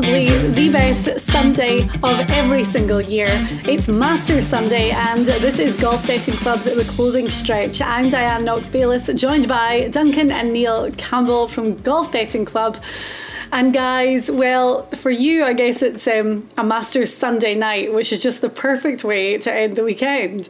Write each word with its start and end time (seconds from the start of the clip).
possibly 0.00 0.28
the 0.52 0.70
best 0.70 1.20
Sunday 1.20 1.82
of 2.02 2.30
every 2.30 2.64
single 2.64 3.02
year. 3.02 3.28
It's 3.66 3.86
Masters 3.86 4.46
Sunday, 4.46 4.92
and 4.92 5.26
this 5.26 5.58
is 5.58 5.76
Golf 5.76 6.06
Betting 6.06 6.32
Club's 6.36 6.64
The 6.64 6.84
Closing 6.84 7.28
Stretch. 7.28 7.82
I'm 7.82 8.08
Diane 8.08 8.46
Knox 8.46 8.70
Bayliss, 8.70 9.10
joined 9.14 9.46
by 9.46 9.88
Duncan 9.88 10.30
and 10.30 10.54
Neil 10.54 10.90
Campbell 10.92 11.48
from 11.48 11.76
Golf 11.76 12.10
Betting 12.10 12.46
Club. 12.46 12.82
And 13.52 13.74
guys, 13.74 14.30
well, 14.30 14.86
for 14.86 15.10
you, 15.10 15.44
I 15.44 15.52
guess 15.52 15.82
it's 15.82 16.08
um, 16.08 16.48
a 16.56 16.64
Masters 16.64 17.12
Sunday 17.12 17.54
night, 17.54 17.92
which 17.92 18.10
is 18.10 18.22
just 18.22 18.40
the 18.40 18.48
perfect 18.48 19.04
way 19.04 19.36
to 19.36 19.52
end 19.52 19.76
the 19.76 19.84
weekend. 19.84 20.48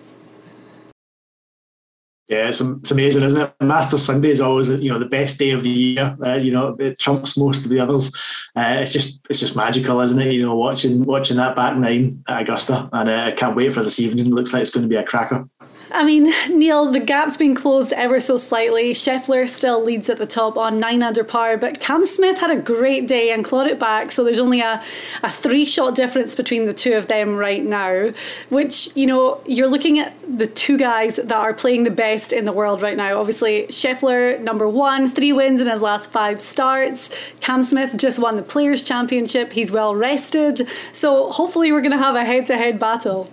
Yeah, 2.31 2.47
it's, 2.47 2.61
it's 2.61 2.93
amazing, 2.93 3.25
isn't 3.25 3.41
it? 3.41 3.53
Master 3.61 3.99
Sunday 3.99 4.31
is 4.31 4.41
always 4.41 4.69
you 4.69 4.89
know 4.93 5.01
the 5.01 5.07
best 5.07 5.37
day 5.37 5.51
of 5.51 5.65
the 5.65 5.69
year. 5.69 6.17
Uh, 6.25 6.35
you 6.35 6.53
know, 6.53 6.77
it 6.79 6.97
trumps 6.97 7.37
most 7.37 7.65
of 7.65 7.73
the 7.73 7.81
others. 7.81 8.15
Uh, 8.55 8.79
it's 8.79 8.93
just 8.93 9.21
it's 9.29 9.41
just 9.41 9.57
magical, 9.57 10.01
isn't 10.01 10.21
it? 10.21 10.33
You 10.33 10.43
know, 10.43 10.55
watching 10.55 11.05
watching 11.05 11.39
that 11.39 11.57
back 11.57 11.77
nine 11.77 12.23
at 12.29 12.43
Augusta, 12.43 12.89
and 12.93 13.09
uh, 13.09 13.25
I 13.25 13.33
can't 13.33 13.57
wait 13.57 13.75
for 13.75 13.83
this 13.83 13.99
evening. 13.99 14.27
Looks 14.27 14.53
like 14.53 14.63
it's 14.63 14.71
going 14.71 14.85
to 14.85 14.89
be 14.89 14.95
a 14.95 15.03
cracker. 15.03 15.49
I 15.93 16.05
mean, 16.05 16.33
Neil, 16.51 16.91
the 16.91 17.01
gap's 17.01 17.37
been 17.37 17.55
closed 17.55 17.93
ever 17.93 18.21
so 18.21 18.37
slightly. 18.37 18.93
Scheffler 18.93 19.49
still 19.49 19.83
leads 19.83 20.09
at 20.09 20.19
the 20.19 20.27
top 20.27 20.57
on 20.57 20.79
nine 20.79 21.03
under 21.03 21.25
par, 21.25 21.57
but 21.57 21.81
Cam 21.81 22.07
Smith 22.07 22.39
had 22.39 22.51
a 22.51 22.61
great 22.61 23.07
day 23.07 23.33
and 23.33 23.45
clawed 23.45 23.67
it 23.67 23.79
back. 23.79 24.13
So 24.13 24.25
there's 24.25 24.39
only 24.39 24.61
a, 24.61 24.83
a 25.23 25.31
three 25.31 25.65
shot 25.65 25.95
difference 25.95 26.35
between 26.35 26.67
the 26.67 26.75
two 26.75 26.95
of 26.95 27.09
them 27.09 27.37
right 27.37 27.65
now, 27.65 28.13
which, 28.49 28.95
you 28.97 29.07
know, 29.07 29.41
you're 29.47 29.69
looking 29.69 29.99
at 29.99 30.15
the 30.39 30.47
two 30.47 30.79
guys 30.79 31.17
that 31.17 31.33
are 31.33 31.55
playing 31.55 31.85
the 31.85 31.91
best 31.91 32.33
in 32.33 32.45
the 32.45 32.53
world 32.53 32.83
right 32.83 32.97
now. 32.97 33.19
Obviously, 33.19 33.67
Scheffler, 33.69 34.41
number 34.41 34.69
one, 34.69 35.09
three 35.09 35.33
wins 35.33 35.61
in 35.61 35.69
his 35.69 35.83
last 35.83 36.11
five 36.11 36.41
starts. 36.41 37.11
Cam 37.41 37.65
Smith 37.65 37.97
just 37.97 38.19
won 38.19 38.37
the 38.37 38.43
Players' 38.43 38.85
Championship. 38.85 39.53
He's 39.53 39.73
well 39.73 39.95
rested. 39.95 40.69
So 40.93 41.31
hopefully, 41.31 41.73
we're 41.73 41.81
going 41.81 41.93
to 41.93 41.99
have 41.99 42.15
a 42.15 42.25
head 42.25 42.47
to 42.47 42.57
head 42.57 42.79
battle. 42.79 43.29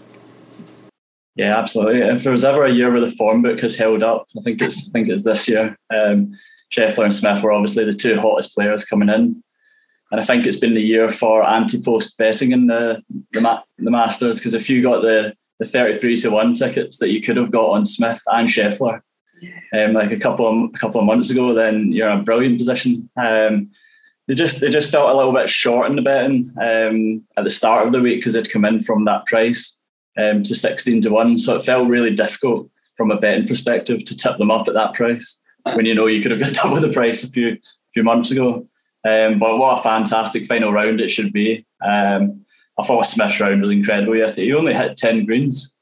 Yeah, 1.37 1.55
absolutely. 1.55 2.01
If 2.01 2.23
there 2.23 2.31
was 2.31 2.43
ever 2.43 2.65
a 2.65 2.71
year 2.71 2.91
where 2.91 2.99
the 2.99 3.11
form 3.11 3.43
book 3.43 3.59
has 3.59 3.75
held 3.75 4.01
up, 4.01 4.25
I 4.35 4.41
think 4.41 4.59
it's 4.59 4.89
I 4.89 4.91
think 4.91 5.07
it's 5.07 5.23
this 5.23 5.47
year. 5.47 5.77
Um, 5.93 6.35
Scheffler 6.73 7.05
and 7.05 7.13
Smith 7.13 7.43
were 7.43 7.51
obviously 7.51 7.85
the 7.85 7.93
two 7.93 8.19
hottest 8.19 8.55
players 8.55 8.83
coming 8.83 9.07
in, 9.07 9.43
and 10.11 10.19
I 10.19 10.23
think 10.23 10.45
it's 10.45 10.57
been 10.57 10.73
the 10.73 10.81
year 10.81 11.11
for 11.11 11.47
anti-post 11.47 12.17
betting 12.17 12.53
in 12.53 12.65
the 12.65 13.01
the, 13.31 13.61
the 13.77 13.91
Masters 13.91 14.39
because 14.39 14.55
if 14.55 14.67
you 14.67 14.81
got 14.81 15.03
the 15.03 15.35
the 15.59 15.67
thirty-three 15.67 16.17
to 16.21 16.31
one 16.31 16.55
tickets 16.55 16.97
that 16.97 17.11
you 17.11 17.21
could 17.21 17.37
have 17.37 17.51
got 17.51 17.69
on 17.69 17.85
Smith 17.85 18.21
and 18.33 18.49
Scheffler, 18.49 19.01
um, 19.73 19.93
like 19.93 20.11
a 20.11 20.19
couple 20.19 20.47
of, 20.47 20.71
a 20.73 20.77
couple 20.79 20.99
of 20.99 21.05
months 21.05 21.29
ago, 21.29 21.53
then 21.53 21.91
you're 21.91 22.09
in 22.09 22.19
a 22.19 22.23
brilliant 22.23 22.57
position. 22.57 23.11
Um, 23.15 23.69
they 24.27 24.33
just 24.33 24.59
they 24.59 24.71
just 24.71 24.91
felt 24.91 25.11
a 25.11 25.15
little 25.15 25.33
bit 25.33 25.51
short 25.51 25.87
in 25.87 25.97
the 25.97 26.01
betting 26.01 26.51
um, 26.59 27.23
at 27.37 27.43
the 27.43 27.51
start 27.51 27.85
of 27.85 27.93
the 27.93 28.01
week 28.01 28.21
because 28.21 28.33
they'd 28.33 28.49
come 28.49 28.65
in 28.65 28.81
from 28.81 29.05
that 29.05 29.27
price 29.27 29.76
um, 30.17 30.43
to 30.43 30.55
16 30.55 31.01
to 31.03 31.09
1. 31.09 31.39
So 31.39 31.55
it 31.55 31.65
felt 31.65 31.87
really 31.87 32.13
difficult 32.13 32.69
from 32.95 33.11
a 33.11 33.19
betting 33.19 33.47
perspective 33.47 34.03
to 34.05 34.17
tip 34.17 34.37
them 34.37 34.51
up 34.51 34.67
at 34.67 34.73
that 34.73 34.93
price 34.93 35.39
when 35.63 35.85
you 35.85 35.93
know 35.93 36.07
you 36.07 36.21
could 36.21 36.31
have 36.31 36.39
got 36.39 36.53
double 36.63 36.81
the 36.81 36.91
price 36.91 37.23
a 37.23 37.29
few 37.29 37.57
few 37.93 38.03
months 38.03 38.31
ago. 38.31 38.67
Um, 39.07 39.39
but 39.39 39.57
what 39.57 39.79
a 39.79 39.83
fantastic 39.83 40.47
final 40.47 40.73
round 40.73 40.99
it 40.99 41.09
should 41.09 41.31
be. 41.31 41.65
Um, 41.81 42.45
I 42.77 42.83
thought 42.85 43.05
Smith's 43.05 43.39
round 43.39 43.61
was 43.61 43.71
incredible 43.71 44.15
yesterday. 44.15 44.47
He 44.47 44.53
only 44.53 44.73
hit 44.73 44.97
10 44.97 45.25
greens 45.25 45.75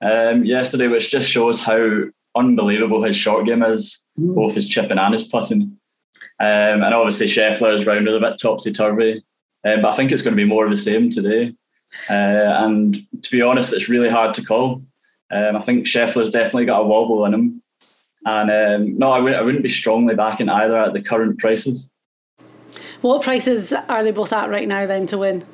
um, 0.00 0.44
yesterday, 0.44 0.88
which 0.88 1.10
just 1.10 1.30
shows 1.30 1.60
how 1.60 2.04
unbelievable 2.34 3.02
his 3.02 3.16
short 3.16 3.46
game 3.46 3.62
is, 3.62 4.04
mm. 4.18 4.34
both 4.34 4.54
his 4.54 4.66
chipping 4.66 4.98
and 4.98 5.12
his 5.12 5.24
putting. 5.24 5.78
Um, 6.40 6.82
and 6.82 6.94
obviously 6.94 7.26
Scheffler's 7.26 7.86
round 7.86 8.06
was 8.06 8.16
a 8.16 8.20
bit 8.20 8.38
topsy-turvy. 8.40 9.22
Um, 9.64 9.82
but 9.82 9.92
I 9.92 9.96
think 9.96 10.12
it's 10.12 10.22
going 10.22 10.36
to 10.36 10.42
be 10.42 10.48
more 10.48 10.64
of 10.64 10.70
the 10.70 10.76
same 10.76 11.10
today. 11.10 11.54
Uh, 12.08 12.64
and 12.64 13.06
to 13.22 13.30
be 13.30 13.42
honest, 13.42 13.72
it's 13.72 13.88
really 13.88 14.10
hard 14.10 14.34
to 14.34 14.44
call. 14.44 14.82
Um, 15.30 15.56
I 15.56 15.62
think 15.62 15.86
Scheffler's 15.86 16.30
definitely 16.30 16.66
got 16.66 16.80
a 16.80 16.86
wobble 16.86 17.24
in 17.24 17.34
him. 17.34 17.62
And 18.24 18.50
um, 18.50 18.98
no, 18.98 19.12
I 19.12 19.18
w- 19.18 19.36
I 19.36 19.42
wouldn't 19.42 19.62
be 19.62 19.68
strongly 19.68 20.14
backing 20.14 20.48
either 20.48 20.76
at 20.76 20.92
the 20.92 21.02
current 21.02 21.38
prices. 21.38 21.88
What 23.00 23.22
prices 23.22 23.72
are 23.72 24.02
they 24.02 24.10
both 24.10 24.32
at 24.32 24.50
right 24.50 24.68
now 24.68 24.86
then 24.86 25.06
to 25.06 25.18
win? 25.18 25.44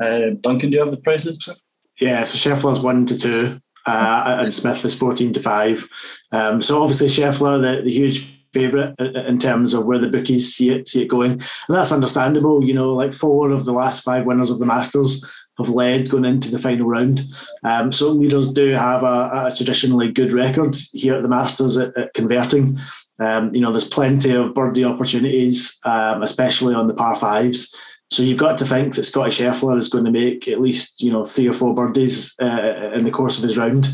Uh, 0.00 0.30
Duncan, 0.40 0.70
do 0.70 0.76
you 0.76 0.80
have 0.80 0.92
the 0.92 0.96
prices? 0.96 1.60
Yeah, 2.00 2.22
so 2.24 2.38
Scheffler's 2.38 2.80
one 2.80 3.06
to 3.06 3.18
two, 3.18 3.60
uh, 3.86 4.36
and 4.40 4.52
Smith 4.52 4.84
is 4.84 4.94
fourteen 4.94 5.32
to 5.32 5.40
five. 5.40 5.86
Um, 6.32 6.62
so 6.62 6.80
obviously 6.80 7.08
Scheffler, 7.08 7.60
the, 7.60 7.82
the 7.82 7.90
huge 7.90 8.37
favourite 8.52 8.94
in 8.98 9.38
terms 9.38 9.74
of 9.74 9.86
where 9.86 9.98
the 9.98 10.08
bookies 10.08 10.54
see 10.54 10.70
it 10.70 10.88
see 10.88 11.02
it 11.02 11.08
going, 11.08 11.32
and 11.32 11.42
that's 11.68 11.92
understandable. 11.92 12.64
You 12.64 12.74
know, 12.74 12.92
like 12.92 13.12
four 13.12 13.50
of 13.50 13.64
the 13.64 13.72
last 13.72 14.02
five 14.02 14.26
winners 14.26 14.50
of 14.50 14.58
the 14.58 14.66
Masters 14.66 15.24
have 15.58 15.68
led 15.68 16.08
going 16.08 16.24
into 16.24 16.50
the 16.50 16.58
final 16.58 16.86
round. 16.86 17.20
Um, 17.64 17.90
so 17.90 18.10
leaders 18.10 18.52
do 18.52 18.70
have 18.70 19.02
a, 19.02 19.46
a, 19.46 19.52
traditionally 19.54 20.12
good 20.12 20.32
record 20.32 20.76
here 20.92 21.16
at 21.16 21.22
the 21.22 21.28
Masters 21.28 21.76
at, 21.76 21.96
at 21.98 22.14
converting. 22.14 22.78
Um, 23.18 23.52
you 23.52 23.60
know, 23.60 23.72
there's 23.72 23.88
plenty 23.88 24.30
of 24.30 24.54
birdie 24.54 24.84
opportunities, 24.84 25.78
um, 25.84 26.22
especially 26.22 26.74
on 26.74 26.86
the 26.86 26.94
par 26.94 27.16
fives. 27.16 27.74
So 28.10 28.22
you've 28.22 28.38
got 28.38 28.56
to 28.58 28.64
think 28.64 28.94
that 28.94 29.04
Scottie 29.04 29.30
Scheffler 29.30 29.78
is 29.78 29.88
going 29.88 30.04
to 30.04 30.10
make 30.10 30.48
at 30.48 30.60
least 30.60 31.02
you 31.02 31.12
know 31.12 31.24
three 31.24 31.48
or 31.48 31.52
four 31.52 31.74
birdies 31.74 32.34
uh, 32.40 32.92
in 32.94 33.04
the 33.04 33.10
course 33.10 33.36
of 33.36 33.44
his 33.44 33.58
round. 33.58 33.88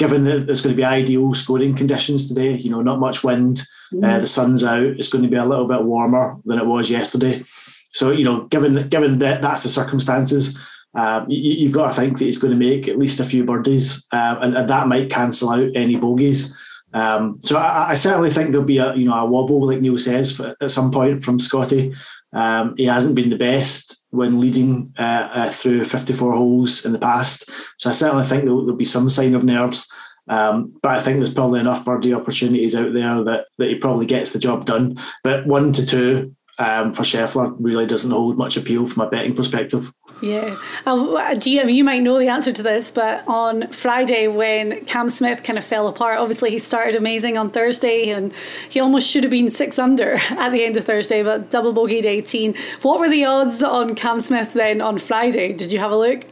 Given 0.00 0.24
that 0.24 0.46
there's 0.46 0.62
going 0.62 0.74
to 0.74 0.80
be 0.80 0.84
ideal 0.84 1.34
scoring 1.34 1.76
conditions 1.76 2.26
today, 2.26 2.52
you 2.52 2.70
know, 2.70 2.80
not 2.80 3.00
much 3.00 3.22
wind, 3.22 3.60
mm. 3.92 4.02
uh, 4.02 4.18
the 4.18 4.26
sun's 4.26 4.64
out, 4.64 4.82
it's 4.82 5.08
going 5.08 5.22
to 5.22 5.30
be 5.30 5.36
a 5.36 5.44
little 5.44 5.68
bit 5.68 5.84
warmer 5.84 6.38
than 6.46 6.58
it 6.58 6.64
was 6.64 6.90
yesterday. 6.90 7.44
So 7.92 8.10
you 8.10 8.24
know, 8.24 8.44
given 8.44 8.88
given 8.88 9.18
that 9.18 9.42
that's 9.42 9.62
the 9.62 9.68
circumstances, 9.68 10.58
um, 10.94 11.26
you, 11.28 11.66
have 11.66 11.74
got 11.74 11.88
to 11.88 12.00
think 12.00 12.18
that 12.18 12.24
he's 12.24 12.38
going 12.38 12.52
to 12.52 12.58
make 12.58 12.88
at 12.88 12.98
least 12.98 13.20
a 13.20 13.24
few 13.24 13.44
birdies, 13.44 14.06
uh, 14.10 14.36
and, 14.40 14.56
and, 14.56 14.68
that 14.70 14.88
might 14.88 15.10
cancel 15.10 15.50
out 15.50 15.70
any 15.74 15.96
bogeys. 15.96 16.56
Um, 16.94 17.38
so 17.42 17.58
I, 17.58 17.90
I, 17.90 17.94
certainly 17.94 18.30
think 18.30 18.50
there'll 18.50 18.66
be 18.66 18.78
a 18.78 18.94
you 18.94 19.04
know 19.04 19.14
a 19.14 19.26
wobble, 19.26 19.66
like 19.66 19.80
Neil 19.80 19.98
says, 19.98 20.40
at 20.60 20.70
some 20.70 20.90
point 20.90 21.22
from 21.22 21.38
Scottie. 21.38 21.92
Um, 22.32 22.74
he 22.76 22.84
hasn't 22.84 23.16
been 23.16 23.30
the 23.30 23.36
best 23.36 24.04
when 24.10 24.40
leading 24.40 24.92
uh, 24.98 25.28
uh, 25.32 25.50
through 25.50 25.84
54 25.84 26.32
holes 26.32 26.84
in 26.84 26.92
the 26.92 26.98
past, 26.98 27.50
so 27.78 27.90
I 27.90 27.92
certainly 27.92 28.24
think 28.24 28.44
there'll, 28.44 28.64
there'll 28.64 28.76
be 28.76 28.84
some 28.84 29.10
sign 29.10 29.34
of 29.34 29.44
nerves. 29.44 29.90
Um, 30.28 30.72
but 30.80 30.96
I 30.96 31.00
think 31.00 31.18
there's 31.18 31.34
probably 31.34 31.58
enough 31.58 31.84
birdie 31.84 32.14
opportunities 32.14 32.76
out 32.76 32.92
there 32.94 33.24
that, 33.24 33.46
that 33.58 33.68
he 33.68 33.74
probably 33.74 34.06
gets 34.06 34.30
the 34.30 34.38
job 34.38 34.64
done. 34.64 34.96
But 35.24 35.44
one 35.44 35.72
to 35.72 35.84
two 35.84 36.36
um, 36.60 36.92
for 36.92 37.02
Scheffler 37.02 37.56
really 37.58 37.86
doesn't 37.86 38.10
hold 38.10 38.36
much 38.36 38.56
appeal 38.58 38.86
from 38.86 39.02
a 39.02 39.08
betting 39.08 39.34
perspective. 39.34 39.92
Yeah. 40.20 40.54
Um, 40.84 41.18
do 41.38 41.50
you, 41.50 41.66
you 41.66 41.82
might 41.82 42.02
know 42.02 42.18
the 42.18 42.28
answer 42.28 42.52
to 42.52 42.62
this, 42.62 42.90
but 42.90 43.26
on 43.26 43.68
Friday 43.68 44.28
when 44.28 44.84
Cam 44.84 45.08
Smith 45.08 45.42
kind 45.42 45.58
of 45.58 45.64
fell 45.64 45.88
apart, 45.88 46.18
obviously 46.18 46.50
he 46.50 46.58
started 46.58 46.94
amazing 46.94 47.38
on 47.38 47.50
Thursday 47.50 48.10
and 48.10 48.34
he 48.68 48.78
almost 48.78 49.08
should 49.08 49.24
have 49.24 49.30
been 49.30 49.48
six 49.48 49.78
under 49.78 50.14
at 50.30 50.50
the 50.50 50.62
end 50.62 50.76
of 50.76 50.84
Thursday, 50.84 51.22
but 51.22 51.50
double 51.50 51.72
bogeyed 51.72 52.04
18. 52.04 52.54
What 52.82 53.00
were 53.00 53.08
the 53.08 53.24
odds 53.24 53.62
on 53.62 53.94
Cam 53.94 54.20
Smith 54.20 54.52
then 54.52 54.82
on 54.82 54.98
Friday? 54.98 55.54
Did 55.54 55.72
you 55.72 55.78
have 55.78 55.90
a 55.90 55.96
look? 55.96 56.24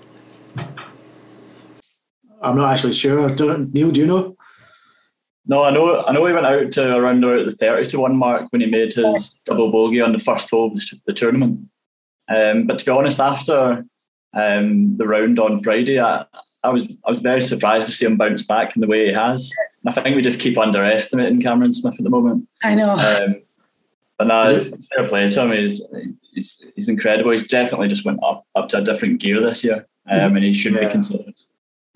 I'm 2.43 2.57
not 2.57 2.73
actually 2.73 2.93
sure. 2.93 3.31
Neil, 3.31 3.91
do 3.91 4.01
you 4.01 4.07
know? 4.07 4.37
No, 5.49 5.65
I 5.65 5.71
know. 5.71 6.05
I 6.05 6.13
know 6.13 6.27
he 6.27 6.35
went 6.35 6.47
out 6.47 6.71
to 6.73 6.97
around 6.97 7.23
the 7.23 7.57
thirty 7.59 7.87
to 7.89 8.01
one 8.01 8.17
mark 8.17 8.47
when 8.51 8.61
he 8.61 8.67
made 8.67 8.93
his 8.93 9.41
double 9.47 9.73
bogey 9.73 10.03
on 10.03 10.13
the 10.13 10.19
first 10.19 10.51
hole 10.51 10.73
of 10.73 10.83
the 11.07 11.13
tournament. 11.15 11.69
Um, 12.29 12.67
but 12.67 12.79
to 12.79 12.85
be 12.85 12.91
honest, 12.91 13.19
after 13.19 13.87
um, 14.35 14.97
the 14.99 15.07
round 15.07 15.39
on 15.39 15.63
Friday, 15.63 15.99
I, 15.99 16.27
I, 16.63 16.69
was 16.69 16.93
I 17.07 17.11
was 17.11 17.21
very 17.21 17.41
surprised 17.41 17.87
to 17.87 17.93
see 17.93 18.05
him 18.05 18.19
bounce 18.19 18.43
back 18.43 18.77
in 18.77 18.83
the 18.83 18.87
way 18.87 19.07
he 19.07 19.13
has. 19.15 19.51
And 19.83 19.99
I 19.99 20.03
think 20.03 20.15
we 20.15 20.21
just 20.21 20.41
keep 20.41 20.59
underestimating 20.59 21.41
Cameron 21.41 21.73
Smith 21.73 21.97
at 21.99 22.05
the 22.05 22.11
moment. 22.11 22.47
I 22.63 22.75
know. 22.75 22.93
Um, 22.93 23.43
but 24.19 24.27
now, 24.27 24.49
fair 24.51 25.09
play 25.09 25.31
to 25.31 25.43
him. 25.43 25.53
He's, 25.53 25.83
he's 26.35 26.65
he's 26.75 26.89
incredible. 26.91 27.31
He's 27.31 27.47
definitely 27.47 27.89
just 27.89 28.05
went 28.05 28.19
up 28.23 28.45
up 28.55 28.69
to 28.71 28.79
a 28.79 28.85
different 28.85 29.21
gear 29.21 29.41
this 29.41 29.65
year, 29.65 29.87
um, 30.11 30.37
and 30.37 30.45
he 30.45 30.53
should 30.53 30.75
yeah. 30.75 30.87
be 30.87 30.91
considered 30.91 31.41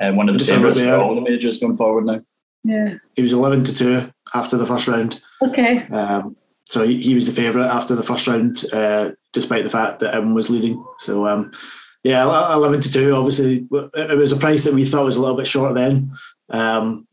um, 0.01 0.17
one 0.17 0.29
of 0.29 0.39
the 0.39 0.45
favourites 0.45 0.79
for 0.79 0.95
all 0.95 1.17
the 1.17 1.21
majors 1.21 1.59
going 1.59 1.77
forward 1.77 2.07
now. 2.07 2.23
Yeah. 2.65 2.95
He 3.17 3.23
was 3.23 3.33
11 3.33 3.65
to 3.65 3.75
2 3.75 4.13
after 4.35 4.57
the 4.57 4.67
first 4.67 4.89
round. 4.89 5.21
Okay. 5.43 5.87
Um, 5.89 6.37
so 6.67 6.85
he, 6.85 7.03
he 7.03 7.15
was 7.15 7.27
the 7.27 7.33
favourite 7.33 7.69
after 7.69 7.95
the 7.95 8.03
first 8.03 8.27
round, 8.27 8.65
uh, 8.73 9.11
despite 9.33 9.65
the 9.65 9.71
fact 9.71 10.01
that 10.01 10.15
everyone 10.15 10.35
was 10.35 10.51
leading. 10.51 10.83
So, 10.99 11.27
um, 11.27 11.53
yeah, 12.03 12.23
11 12.55 12.81
to 12.83 12.93
2, 12.93 13.15
obviously, 13.15 13.69
it 13.71 14.17
was 14.17 14.33
a 14.33 14.37
price 14.37 14.65
that 14.65 14.75
we 14.75 14.85
thought 14.85 15.05
was 15.05 15.17
a 15.17 15.21
little 15.21 15.37
bit 15.37 15.47
short 15.47 15.75
then. 15.75 16.13
Um, 16.51 17.07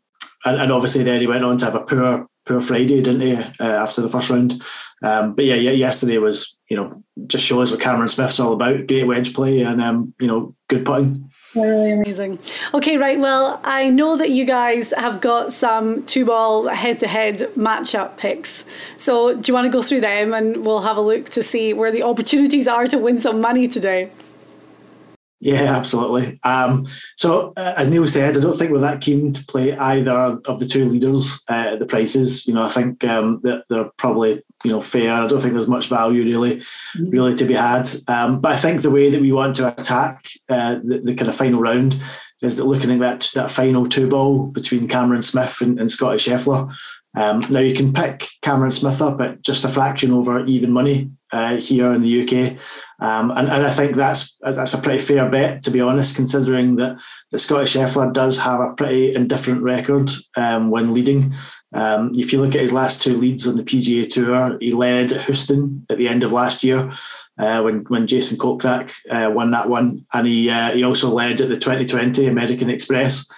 and, 0.45 0.61
and, 0.61 0.71
obviously, 0.71 1.03
then 1.03 1.19
he 1.19 1.27
went 1.27 1.43
on 1.43 1.57
to 1.57 1.65
have 1.65 1.75
a 1.75 1.81
poor, 1.81 2.27
poor 2.45 2.61
Friday, 2.61 3.01
didn't 3.01 3.21
he, 3.21 3.33
uh, 3.35 3.43
after 3.59 4.01
the 4.01 4.09
first 4.09 4.29
round? 4.29 4.61
Um, 5.03 5.35
but 5.35 5.45
yeah, 5.45 5.55
yeah, 5.55 5.71
yesterday 5.71 6.17
was, 6.17 6.57
you 6.69 6.77
know, 6.77 7.03
just 7.27 7.45
shows 7.45 7.71
what 7.71 7.81
Cameron 7.81 8.07
Smith's 8.07 8.39
all 8.39 8.53
about 8.53 8.87
great 8.87 9.05
wedge 9.05 9.33
play 9.33 9.61
and, 9.61 9.81
um, 9.81 10.13
you 10.19 10.27
know, 10.27 10.55
good 10.69 10.85
putting. 10.85 11.29
Really 11.55 11.91
amazing. 11.91 12.37
Okay, 12.75 12.97
right. 12.97 13.19
Well, 13.19 13.59
I 13.63 13.89
know 13.89 14.15
that 14.17 14.29
you 14.29 14.45
guys 14.45 14.93
have 14.95 15.19
got 15.19 15.51
some 15.51 16.03
two 16.05 16.25
ball 16.25 16.67
head 16.67 16.99
to 16.99 17.07
head 17.07 17.37
matchup 17.57 18.17
picks. 18.17 18.65
So, 18.97 19.33
do 19.33 19.49
you 19.49 19.55
want 19.55 19.65
to 19.65 19.71
go 19.71 19.81
through 19.81 20.01
them 20.01 20.33
and 20.33 20.63
we'll 20.63 20.81
have 20.81 20.97
a 20.97 21.01
look 21.01 21.29
to 21.29 21.41
see 21.41 21.73
where 21.73 21.91
the 21.91 22.03
opportunities 22.03 22.67
are 22.67 22.85
to 22.87 22.99
win 22.99 23.19
some 23.19 23.41
money 23.41 23.67
today? 23.67 24.11
Yeah, 25.41 25.75
absolutely. 25.75 26.39
Um, 26.43 26.87
so, 27.15 27.53
uh, 27.55 27.73
as 27.77 27.89
Neil 27.89 28.05
said, 28.07 28.35
I 28.35 28.41
don't 28.41 28.57
think 28.57 28.71
we're 28.71 28.79
that 28.79 28.99
keen 28.99 29.31
to 29.31 29.45
play 29.45 29.75
either 29.75 30.11
of 30.45 30.59
the 30.59 30.65
two 30.65 30.83
leaders 30.85 31.41
uh, 31.49 31.71
at 31.73 31.79
the 31.79 31.85
prices. 31.85 32.45
You 32.45 32.53
know, 32.53 32.63
I 32.63 32.67
think 32.67 33.05
um, 33.05 33.39
that 33.43 33.63
they're 33.69 33.89
probably 33.97 34.43
you 34.65 34.71
know 34.71 34.81
fair. 34.81 35.13
I 35.13 35.27
don't 35.27 35.39
think 35.39 35.53
there's 35.53 35.67
much 35.67 35.87
value 35.87 36.23
really, 36.23 36.57
mm-hmm. 36.57 37.09
really 37.09 37.33
to 37.35 37.45
be 37.45 37.53
had. 37.53 37.89
Um, 38.09 38.41
but 38.41 38.53
I 38.53 38.57
think 38.57 38.81
the 38.81 38.91
way 38.91 39.09
that 39.09 39.21
we 39.21 39.31
want 39.31 39.55
to 39.57 39.69
attack 39.69 40.25
uh, 40.49 40.79
the, 40.83 40.99
the, 40.99 41.15
kind 41.15 41.29
of 41.29 41.35
final 41.35 41.61
round 41.61 41.97
is 42.41 42.57
that 42.57 42.65
looking 42.65 42.91
at 42.91 42.99
that 42.99 43.29
that 43.33 43.49
final 43.49 43.85
two 43.85 44.09
ball 44.09 44.47
between 44.47 44.89
Cameron 44.89 45.21
Smith 45.21 45.61
and, 45.61 45.79
and 45.79 45.89
Scottie 45.89 46.17
Scheffler. 46.17 46.73
Um, 47.15 47.45
now 47.49 47.59
you 47.59 47.73
can 47.73 47.93
pick 47.93 48.27
Cameron 48.41 48.71
Smith 48.71 49.01
up 49.01 49.21
at 49.21 49.41
just 49.41 49.63
a 49.63 49.69
fraction 49.69 50.11
over 50.11 50.45
even 50.45 50.71
money 50.71 51.11
uh, 51.31 51.55
here 51.57 51.93
in 51.93 52.01
the 52.01 52.23
UK, 52.23 52.57
um, 52.99 53.31
and, 53.31 53.47
and 53.47 53.65
I 53.65 53.69
think 53.71 53.95
that's 53.95 54.37
that's 54.41 54.73
a 54.73 54.81
pretty 54.81 54.99
fair 54.99 55.29
bet 55.29 55.61
to 55.63 55.71
be 55.71 55.81
honest, 55.81 56.15
considering 56.15 56.75
that 56.77 56.97
the 57.31 57.39
Scottish 57.39 57.75
Scheffler 57.75 58.11
does 58.11 58.37
have 58.37 58.59
a 58.59 58.73
pretty 58.73 59.15
indifferent 59.15 59.61
record 59.61 60.09
um, 60.35 60.71
when 60.71 60.93
leading. 60.93 61.33
Um, 61.71 62.11
if 62.15 62.33
you 62.33 62.41
look 62.41 62.55
at 62.55 62.61
his 62.61 62.73
last 62.73 63.01
two 63.01 63.15
leads 63.15 63.47
on 63.47 63.55
the 63.55 63.63
PGA 63.63 64.11
Tour, 64.11 64.57
he 64.59 64.71
led 64.71 65.11
at 65.11 65.25
Houston 65.25 65.85
at 65.89 65.99
the 65.99 66.07
end 66.07 66.23
of 66.23 66.31
last 66.31 66.63
year 66.63 66.91
uh, 67.39 67.61
when 67.61 67.85
when 67.85 68.05
Jason 68.05 68.37
Kokrak 68.37 68.91
uh, 69.09 69.31
won 69.31 69.51
that 69.51 69.69
one, 69.69 70.05
and 70.13 70.27
he 70.27 70.49
uh, 70.49 70.71
he 70.71 70.83
also 70.83 71.09
led 71.09 71.41
at 71.41 71.49
the 71.49 71.55
2020 71.55 72.27
American 72.27 72.69
Express. 72.69 73.29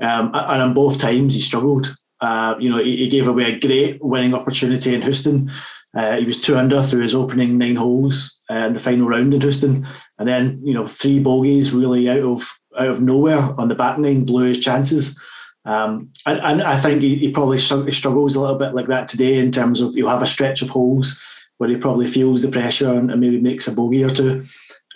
Um, 0.00 0.30
and 0.32 0.62
on 0.62 0.74
both 0.74 0.98
times 0.98 1.34
he 1.34 1.40
struggled. 1.40 1.94
Uh, 2.20 2.54
you 2.58 2.70
know, 2.70 2.82
he, 2.82 2.96
he, 2.96 3.08
gave 3.08 3.26
away 3.26 3.52
a 3.52 3.58
great 3.58 4.02
winning 4.02 4.32
opportunity 4.32 4.94
in 4.94 5.02
Houston. 5.02 5.50
Uh, 5.94 6.16
he 6.16 6.24
was 6.24 6.40
two 6.40 6.56
under 6.56 6.82
through 6.82 7.02
his 7.02 7.14
opening 7.14 7.58
nine 7.58 7.76
holes 7.76 8.40
uh, 8.50 8.54
in 8.54 8.72
the 8.72 8.80
final 8.80 9.06
round 9.06 9.34
in 9.34 9.40
Houston, 9.40 9.86
and 10.18 10.28
then 10.28 10.60
you 10.64 10.74
know 10.74 10.86
three 10.86 11.18
bogeys 11.18 11.72
really 11.72 12.08
out 12.08 12.20
of 12.20 12.58
out 12.78 12.88
of 12.88 13.02
nowhere 13.02 13.38
on 13.60 13.68
the 13.68 13.74
back 13.74 13.98
nine 13.98 14.24
blew 14.24 14.44
his 14.44 14.60
chances. 14.60 15.18
Um, 15.64 16.10
and, 16.26 16.40
and, 16.40 16.62
I 16.62 16.76
think 16.76 17.02
he, 17.02 17.14
he, 17.14 17.30
probably 17.30 17.58
struggles 17.58 18.34
a 18.34 18.40
little 18.40 18.58
bit 18.58 18.74
like 18.74 18.88
that 18.88 19.06
today 19.06 19.38
in 19.38 19.52
terms 19.52 19.80
of 19.80 19.94
he'll 19.94 20.08
have 20.08 20.22
a 20.22 20.26
stretch 20.26 20.60
of 20.60 20.70
holes 20.70 21.22
where 21.58 21.70
he 21.70 21.76
probably 21.76 22.08
feels 22.08 22.42
the 22.42 22.48
pressure 22.48 22.92
and, 22.92 23.12
and 23.12 23.20
maybe 23.20 23.40
makes 23.40 23.68
a 23.68 23.72
bogey 23.72 24.02
or 24.02 24.10
two. 24.10 24.42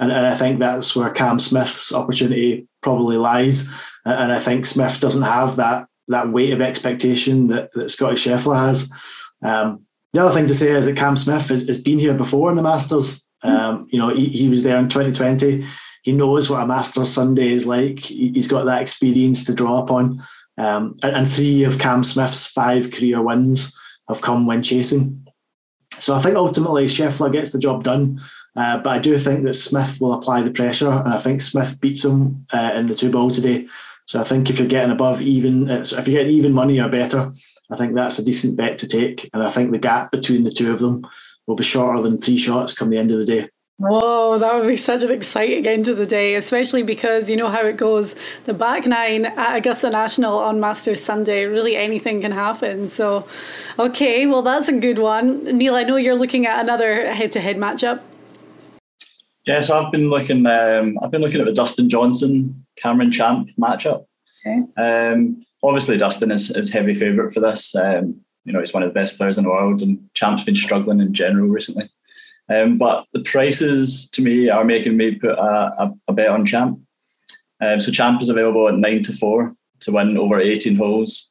And, 0.00 0.10
and, 0.10 0.26
I 0.26 0.34
think 0.34 0.58
that's 0.58 0.96
where 0.96 1.10
Cam 1.10 1.38
Smith's 1.38 1.94
opportunity 1.94 2.66
probably 2.82 3.16
lies. 3.16 3.68
And 4.04 4.32
I 4.32 4.40
think 4.40 4.66
Smith 4.66 4.98
doesn't 4.98 5.22
have 5.22 5.54
that 5.56 5.86
that 6.08 6.30
weight 6.30 6.52
of 6.52 6.60
expectation 6.60 7.48
that, 7.48 7.72
that 7.74 7.90
Scottie 7.90 8.16
Scheffler 8.16 8.56
has. 8.56 8.90
Um, 9.42 9.85
the 10.16 10.24
other 10.24 10.34
thing 10.34 10.46
to 10.46 10.54
say 10.54 10.70
is 10.70 10.86
that 10.86 10.96
Cam 10.96 11.14
Smith 11.14 11.50
has, 11.50 11.66
has 11.66 11.82
been 11.82 11.98
here 11.98 12.14
before 12.14 12.48
in 12.48 12.56
the 12.56 12.62
Masters. 12.62 13.26
Um, 13.42 13.86
you 13.90 13.98
know, 13.98 14.14
he, 14.14 14.28
he, 14.28 14.48
was 14.48 14.62
there 14.62 14.78
in 14.78 14.88
2020. 14.88 15.66
He 16.04 16.12
knows 16.12 16.48
what 16.48 16.62
a 16.62 16.66
Masters 16.66 17.12
Sunday 17.12 17.52
is 17.52 17.66
like. 17.66 17.98
He, 17.98 18.32
has 18.34 18.48
got 18.48 18.64
that 18.64 18.80
experience 18.80 19.44
to 19.44 19.54
draw 19.54 19.82
upon. 19.82 20.24
Um, 20.56 20.96
and, 21.02 21.16
and, 21.16 21.30
three 21.30 21.64
of 21.64 21.78
Cam 21.78 22.02
Smith's 22.02 22.46
five 22.46 22.92
career 22.92 23.20
wins 23.20 23.78
have 24.08 24.22
come 24.22 24.46
when 24.46 24.62
chasing. 24.62 25.26
So 25.98 26.14
I 26.14 26.22
think 26.22 26.36
ultimately 26.36 26.86
Scheffler 26.86 27.30
gets 27.30 27.52
the 27.52 27.58
job 27.58 27.84
done. 27.84 28.18
Uh, 28.56 28.78
but 28.78 28.88
I 28.88 28.98
do 28.98 29.18
think 29.18 29.44
that 29.44 29.52
Smith 29.52 29.98
will 30.00 30.14
apply 30.14 30.40
the 30.40 30.50
pressure, 30.50 30.90
and 30.90 31.12
I 31.12 31.18
think 31.18 31.42
Smith 31.42 31.78
beats 31.78 32.06
him 32.06 32.46
uh, 32.54 32.72
in 32.74 32.86
the 32.86 32.94
two 32.94 33.10
ball 33.10 33.28
today. 33.28 33.68
So 34.06 34.18
I 34.18 34.24
think 34.24 34.48
if 34.48 34.58
you're 34.58 34.66
getting 34.66 34.92
above 34.92 35.20
even, 35.20 35.68
uh, 35.68 35.84
if 35.86 36.08
you're 36.08 36.22
getting 36.22 36.32
even 36.32 36.52
money 36.54 36.80
or 36.80 36.88
better, 36.88 37.32
I 37.70 37.76
think 37.76 37.94
that's 37.94 38.18
a 38.18 38.24
decent 38.24 38.56
bet 38.56 38.78
to 38.78 38.88
take. 38.88 39.28
And 39.32 39.42
I 39.42 39.50
think 39.50 39.72
the 39.72 39.78
gap 39.78 40.10
between 40.10 40.44
the 40.44 40.50
two 40.50 40.72
of 40.72 40.78
them 40.78 41.06
will 41.46 41.56
be 41.56 41.64
shorter 41.64 42.02
than 42.02 42.18
three 42.18 42.38
shots 42.38 42.74
come 42.74 42.90
the 42.90 42.98
end 42.98 43.10
of 43.10 43.18
the 43.18 43.24
day. 43.24 43.48
Whoa, 43.78 44.38
that 44.38 44.54
would 44.54 44.66
be 44.66 44.76
such 44.76 45.02
an 45.02 45.12
exciting 45.12 45.66
end 45.66 45.86
of 45.86 45.98
the 45.98 46.06
day, 46.06 46.34
especially 46.34 46.82
because 46.82 47.28
you 47.28 47.36
know 47.36 47.50
how 47.50 47.60
it 47.66 47.76
goes. 47.76 48.16
The 48.44 48.54
back 48.54 48.86
nine 48.86 49.26
at 49.26 49.56
Augusta 49.56 49.90
National 49.90 50.38
on 50.38 50.60
Masters 50.60 51.02
Sunday, 51.02 51.44
really 51.44 51.76
anything 51.76 52.22
can 52.22 52.32
happen. 52.32 52.88
So, 52.88 53.28
okay, 53.78 54.26
well, 54.26 54.40
that's 54.40 54.68
a 54.68 54.78
good 54.78 54.98
one. 54.98 55.44
Neil, 55.44 55.74
I 55.74 55.82
know 55.82 55.96
you're 55.96 56.14
looking 56.14 56.46
at 56.46 56.60
another 56.60 57.12
head 57.12 57.32
to 57.32 57.40
head 57.40 57.58
matchup. 57.58 58.00
Yeah, 59.44 59.60
so 59.60 59.78
I've 59.78 59.92
been 59.92 60.08
looking. 60.08 60.46
Um, 60.46 60.98
I've 61.02 61.10
been 61.10 61.20
looking 61.20 61.40
at 61.40 61.46
the 61.46 61.52
Dustin 61.52 61.90
Johnson 61.90 62.66
Cameron 62.76 63.12
Champ 63.12 63.50
matchup. 63.60 64.06
Okay. 64.44 64.62
Um, 64.78 65.44
obviously, 65.62 65.98
Dustin 65.98 66.30
is, 66.30 66.50
is 66.50 66.72
heavy 66.72 66.94
favourite 66.94 67.32
for 67.32 67.40
this. 67.40 67.74
Um, 67.74 68.20
you 68.44 68.52
know, 68.52 68.60
he's 68.60 68.72
one 68.72 68.82
of 68.82 68.88
the 68.88 68.94
best 68.94 69.16
players 69.16 69.38
in 69.38 69.44
the 69.44 69.50
world, 69.50 69.82
and 69.82 69.98
Champ's 70.14 70.44
been 70.44 70.54
struggling 70.54 71.00
in 71.00 71.12
general 71.12 71.48
recently. 71.48 71.90
Um, 72.48 72.78
but 72.78 73.06
the 73.12 73.20
prices 73.20 74.08
to 74.10 74.22
me 74.22 74.48
are 74.48 74.64
making 74.64 74.96
me 74.96 75.16
put 75.16 75.36
a, 75.36 75.82
a, 75.82 75.92
a 76.08 76.12
bet 76.12 76.28
on 76.28 76.46
Champ. 76.46 76.80
Um, 77.60 77.80
so 77.80 77.90
Champ 77.90 78.20
is 78.20 78.28
available 78.28 78.68
at 78.68 78.76
nine 78.76 79.02
to 79.04 79.12
four 79.12 79.56
to 79.80 79.92
win 79.92 80.16
over 80.16 80.40
18 80.40 80.76
holes. 80.76 81.30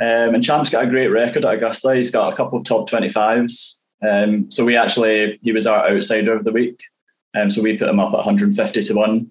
Um, 0.00 0.34
and 0.34 0.44
Champ's 0.44 0.70
got 0.70 0.84
a 0.84 0.88
great 0.88 1.08
record 1.08 1.44
at 1.44 1.54
Augusta. 1.54 1.94
He's 1.94 2.10
got 2.10 2.32
a 2.32 2.36
couple 2.36 2.58
of 2.58 2.64
top 2.64 2.88
25s. 2.88 3.74
Um, 4.06 4.50
so 4.50 4.64
we 4.64 4.76
actually, 4.76 5.40
he 5.42 5.50
was 5.50 5.66
our 5.66 5.88
outsider 5.88 6.36
of 6.36 6.44
the 6.44 6.52
week. 6.52 6.80
Um, 7.36 7.50
so 7.50 7.60
we 7.60 7.76
put 7.76 7.88
him 7.88 8.00
up 8.00 8.12
at 8.12 8.18
150 8.18 8.82
to 8.82 8.94
1. 8.94 9.30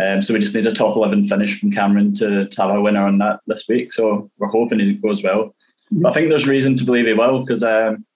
Um, 0.00 0.22
so 0.22 0.32
we 0.32 0.40
just 0.40 0.54
need 0.54 0.66
a 0.66 0.72
top 0.72 0.96
11 0.96 1.24
finish 1.24 1.60
from 1.60 1.70
Cameron 1.70 2.14
to, 2.14 2.48
to 2.48 2.62
have 2.62 2.70
a 2.70 2.80
winner 2.80 3.06
on 3.06 3.18
that 3.18 3.40
this 3.46 3.64
week. 3.68 3.92
So 3.92 4.30
we're 4.38 4.48
hoping 4.48 4.80
it 4.80 5.02
goes 5.02 5.22
well. 5.22 5.54
Mm-hmm. 5.92 6.06
I 6.06 6.12
think 6.12 6.28
there's 6.28 6.48
reason 6.48 6.76
to 6.76 6.84
believe 6.84 7.06
he 7.06 7.12
will 7.12 7.40
because 7.40 7.62
um, 7.62 8.06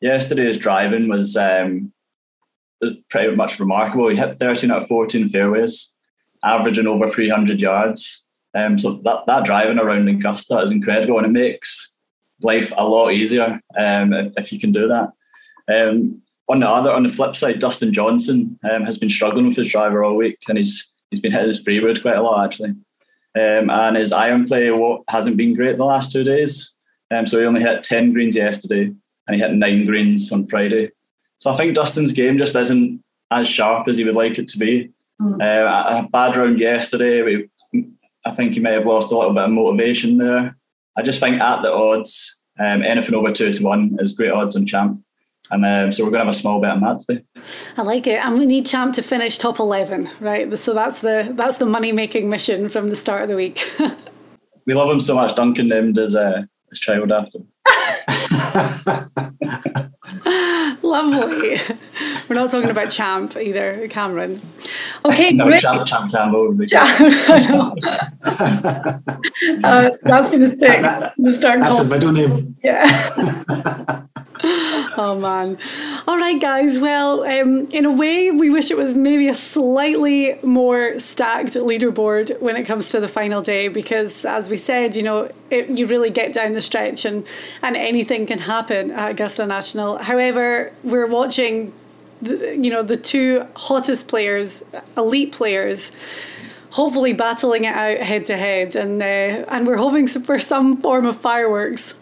yesterday's 0.00 0.58
driving 0.58 1.08
was, 1.08 1.36
um, 1.36 1.92
pretty 3.10 3.36
much 3.36 3.60
remarkable. 3.60 4.08
He 4.08 4.16
hit 4.16 4.38
13 4.38 4.70
out 4.70 4.82
of 4.82 4.88
14 4.88 5.28
fairways, 5.28 5.92
averaging 6.42 6.86
over 6.86 7.08
300 7.08 7.60
yards. 7.60 8.24
Um, 8.54 8.78
so 8.78 8.94
that, 9.04 9.26
that 9.26 9.44
driving 9.44 9.78
around 9.78 10.08
Augusta 10.08 10.58
is 10.60 10.70
incredible 10.70 11.18
and 11.18 11.26
it 11.26 11.30
makes 11.30 11.98
life 12.42 12.72
a 12.76 12.86
lot 12.86 13.10
easier 13.10 13.60
um, 13.78 14.12
if, 14.12 14.32
if, 14.36 14.52
you 14.52 14.58
can 14.58 14.72
do 14.72 14.88
that. 14.88 15.10
Um, 15.72 16.22
on 16.48 16.60
the 16.60 16.68
other, 16.68 16.90
on 16.90 17.04
the 17.04 17.10
flip 17.10 17.36
side, 17.36 17.60
Dustin 17.60 17.92
Johnson 17.92 18.58
um, 18.68 18.82
has 18.84 18.98
been 18.98 19.10
struggling 19.10 19.46
with 19.46 19.56
his 19.56 19.70
driver 19.70 20.02
all 20.02 20.16
week, 20.16 20.38
and 20.48 20.58
he's 20.58 20.89
he's 21.10 21.20
been 21.20 21.32
hitting 21.32 21.48
his 21.48 21.60
free 21.60 21.80
wood 21.80 22.02
quite 22.02 22.16
a 22.16 22.22
lot 22.22 22.44
actually. 22.44 22.74
Um, 23.38 23.70
and 23.70 23.96
his 23.96 24.12
iron 24.12 24.44
play 24.44 24.70
hasn't 25.08 25.36
been 25.36 25.54
great 25.54 25.76
the 25.76 25.84
last 25.84 26.10
two 26.10 26.24
days. 26.24 26.74
Um, 27.12 27.26
so 27.26 27.38
he 27.38 27.44
only 27.44 27.60
hit 27.60 27.84
ten 27.84 28.12
greens 28.12 28.36
yesterday, 28.36 28.92
and 29.26 29.34
he 29.34 29.38
hit 29.38 29.52
nine 29.52 29.86
greens 29.86 30.32
on 30.32 30.46
Friday. 30.46 30.90
So 31.38 31.50
I 31.50 31.56
think 31.56 31.74
Dustin's 31.74 32.12
game 32.12 32.38
just 32.38 32.56
isn't 32.56 33.02
as 33.30 33.48
sharp 33.48 33.88
as 33.88 33.96
he 33.96 34.04
would 34.04 34.14
like 34.14 34.38
it 34.38 34.48
to 34.48 34.58
be. 34.58 34.90
Mm. 35.20 35.40
Uh, 35.40 36.04
a 36.04 36.08
bad 36.08 36.36
round 36.36 36.58
yesterday. 36.58 37.22
We, 37.22 37.48
I 38.24 38.32
think 38.32 38.54
he 38.54 38.60
may 38.60 38.72
have 38.72 38.86
lost 38.86 39.12
a 39.12 39.16
little 39.16 39.32
bit 39.32 39.44
of 39.44 39.50
motivation 39.50 40.18
there. 40.18 40.56
I 40.96 41.02
just 41.02 41.20
think 41.20 41.40
at 41.40 41.62
the 41.62 41.72
odds, 41.72 42.40
um, 42.58 42.82
anything 42.82 43.14
over 43.14 43.32
two 43.32 43.52
to 43.52 43.62
one 43.62 43.96
is 44.00 44.12
great 44.12 44.32
odds 44.32 44.56
on 44.56 44.66
champ. 44.66 45.00
And 45.50 45.64
um, 45.64 45.92
so 45.92 46.04
we're 46.04 46.10
going 46.10 46.20
to 46.20 46.26
have 46.26 46.34
a 46.34 46.38
small 46.38 46.60
bet 46.60 46.72
on 46.72 46.80
that 46.80 47.00
today. 47.00 47.24
I 47.76 47.82
like 47.82 48.06
it, 48.06 48.24
and 48.24 48.38
we 48.38 48.46
need 48.46 48.66
Champ 48.66 48.94
to 48.94 49.02
finish 49.02 49.38
top 49.38 49.58
eleven, 49.58 50.08
right? 50.20 50.56
So 50.58 50.74
that's 50.74 51.00
the 51.00 51.32
that's 51.32 51.58
the 51.58 51.66
money 51.66 51.92
making 51.92 52.30
mission 52.30 52.68
from 52.68 52.90
the 52.90 52.96
start 52.96 53.22
of 53.22 53.28
the 53.28 53.36
week. 53.36 53.68
we 54.66 54.74
love 54.74 54.90
him 54.90 55.00
so 55.00 55.14
much. 55.14 55.34
Duncan 55.34 55.68
named 55.68 55.96
his 55.96 56.14
uh, 56.14 56.42
his 56.70 56.80
child 56.80 57.12
after. 57.12 57.40
Lovely. 60.90 61.56
We're 62.28 62.34
not 62.34 62.50
talking 62.50 62.68
about 62.68 62.90
Champ 62.90 63.36
either, 63.36 63.86
Cameron. 63.88 64.40
Okay, 65.04 65.32
no, 65.32 65.46
great. 65.46 65.62
Champ, 65.62 65.86
Champ 65.86 66.10
Campbell. 66.10 66.58
Champ, 66.66 67.00
uh, 69.64 69.90
that's 70.02 70.28
going 70.28 70.40
to 70.40 70.50
stick. 70.50 70.82
That, 70.82 71.14
that, 71.16 71.34
start 71.36 71.60
that's 71.60 71.78
his 71.78 71.90
middle 71.90 72.10
name. 72.10 72.56
Yeah 72.64 74.00
oh 75.00 75.18
man. 75.18 75.58
All 76.06 76.18
right, 76.18 76.40
guys. 76.40 76.78
Well, 76.78 77.24
um, 77.24 77.66
in 77.70 77.84
a 77.84 77.92
way, 77.92 78.30
we 78.30 78.50
wish 78.50 78.70
it 78.70 78.76
was 78.76 78.92
maybe 78.92 79.28
a 79.28 79.34
slightly 79.34 80.38
more 80.42 80.98
stacked 80.98 81.54
leaderboard 81.54 82.40
when 82.40 82.56
it 82.56 82.64
comes 82.64 82.90
to 82.90 83.00
the 83.00 83.08
final 83.08 83.42
day, 83.42 83.68
because 83.68 84.24
as 84.24 84.48
we 84.48 84.56
said, 84.56 84.94
you 84.94 85.02
know, 85.02 85.30
it, 85.50 85.68
you 85.68 85.86
really 85.86 86.10
get 86.10 86.32
down 86.32 86.52
the 86.52 86.60
stretch 86.60 87.04
and 87.04 87.26
and 87.62 87.76
anything 87.76 88.26
can 88.26 88.38
happen 88.38 88.90
at 88.90 89.12
Augusta 89.12 89.46
National. 89.46 89.98
However, 89.98 90.72
we're 90.82 91.06
watching, 91.06 91.72
the, 92.20 92.56
you 92.56 92.70
know, 92.70 92.82
the 92.82 92.96
two 92.96 93.46
hottest 93.56 94.08
players, 94.08 94.62
elite 94.96 95.32
players 95.32 95.92
hopefully 96.70 97.12
battling 97.12 97.64
it 97.64 97.74
out 97.74 97.98
head 97.98 98.24
to 98.24 98.36
head, 98.36 98.76
and 98.76 99.02
uh, 99.02 99.44
and 99.48 99.66
we're 99.66 99.76
hoping 99.76 100.06
for 100.26 100.38
some 100.38 100.80
form 100.80 101.04
of 101.04 101.20
fireworks 101.20 101.94